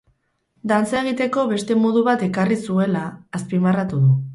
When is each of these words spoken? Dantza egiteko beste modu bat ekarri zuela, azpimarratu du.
Dantza 0.71 1.01
egiteko 1.01 1.45
beste 1.53 1.79
modu 1.85 2.03
bat 2.11 2.27
ekarri 2.31 2.61
zuela, 2.67 3.05
azpimarratu 3.41 4.07
du. 4.07 4.21